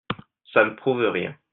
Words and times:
Ca 0.51 0.63
ne 0.65 0.71
prouve 0.75 1.05
rien… 1.09 1.37